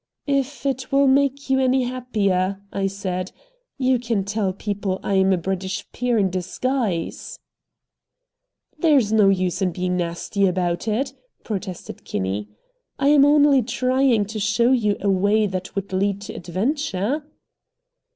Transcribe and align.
"If 0.25 0.65
it 0.65 0.91
will 0.91 1.05
make 1.05 1.51
you 1.51 1.59
any 1.59 1.83
happier," 1.83 2.59
I 2.73 2.87
said, 2.87 3.31
"you 3.77 3.99
can 3.99 4.23
tell 4.23 4.51
people 4.51 4.99
I 5.03 5.13
am 5.13 5.31
a 5.31 5.37
British 5.37 5.91
peer 5.91 6.17
in 6.17 6.31
disguise." 6.31 7.37
"There 8.79 8.97
is 8.97 9.13
no 9.13 9.29
use 9.29 9.61
in 9.61 9.71
being 9.71 9.97
nasty 9.97 10.47
about 10.47 10.87
it," 10.87 11.13
protested 11.43 12.03
Kinney. 12.03 12.49
"I 12.97 13.09
am 13.09 13.23
only 13.23 13.61
trying 13.61 14.25
to 14.25 14.39
show 14.39 14.71
you 14.71 14.97
a 15.01 15.09
way 15.11 15.45
that 15.45 15.75
would 15.75 15.93
lead 15.93 16.19
to 16.21 16.33
adventure." 16.33 17.23